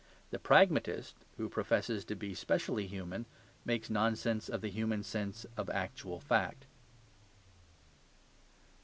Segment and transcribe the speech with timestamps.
[0.31, 3.27] The pragmatist, who professes to be specially human,
[3.65, 6.65] makes nonsense of the human sense of actual fact.